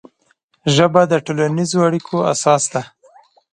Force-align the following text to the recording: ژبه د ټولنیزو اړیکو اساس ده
ژبه 0.75 1.01
د 1.11 1.13
ټولنیزو 1.25 1.77
اړیکو 1.87 2.17
اساس 2.33 2.63
ده 2.73 2.81